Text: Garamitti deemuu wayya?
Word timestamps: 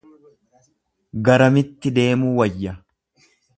Garamitti 1.29 1.93
deemuu 1.99 2.33
wayya? 2.41 2.77